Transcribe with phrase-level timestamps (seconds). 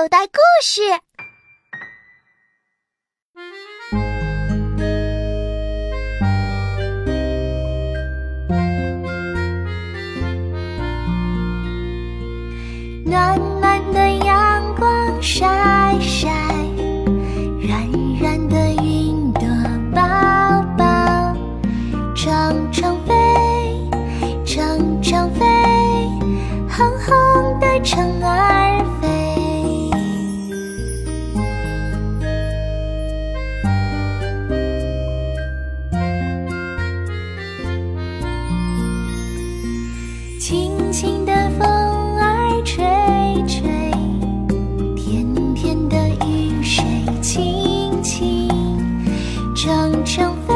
[0.00, 0.80] 口袋故事。
[13.04, 15.46] 暖暖的阳光晒
[16.00, 16.30] 晒，
[17.60, 17.86] 软
[18.18, 19.42] 软的云朵
[19.94, 21.36] 抱抱，
[22.16, 22.69] 长
[40.40, 41.68] 轻轻的风
[42.16, 42.82] 儿吹
[43.46, 43.60] 吹，
[44.96, 46.82] 甜甜的雨水
[47.20, 48.48] 轻轻，
[49.54, 50.54] 长长飞，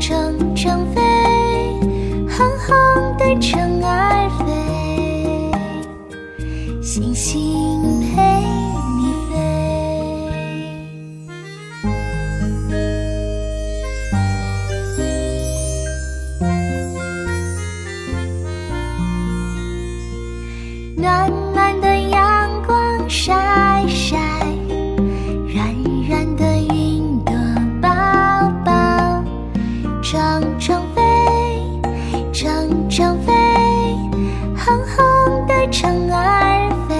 [0.00, 1.00] 长长飞，
[2.28, 4.52] 红红的虫儿飞，
[6.82, 7.40] 星星
[8.12, 8.27] 陪
[21.00, 23.32] 暖暖的阳光晒
[23.86, 24.18] 晒，
[25.46, 25.72] 软
[26.08, 27.32] 软的云朵
[27.80, 27.88] 抱
[28.64, 29.22] 抱，
[30.02, 31.02] 长长飞，
[32.32, 33.32] 长长飞，
[34.56, 36.94] 红红的虫儿飞。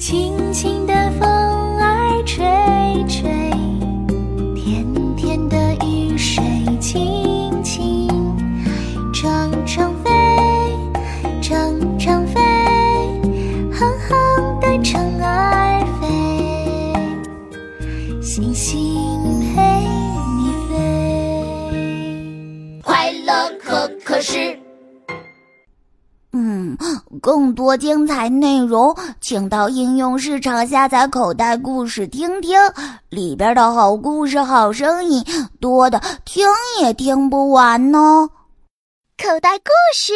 [0.00, 0.45] 轻
[18.36, 18.78] 星星
[19.54, 19.62] 陪
[20.36, 21.72] 你飞。
[22.82, 24.54] 快乐可可是。
[26.32, 26.76] 嗯，
[27.22, 32.60] 更多精彩内容，请到应用市场下载口袋故事听听，
[33.08, 35.24] 里边的好故事、好声音
[35.58, 36.46] 多的听
[36.82, 38.28] 也听不完呢。
[39.16, 40.12] 口袋故事。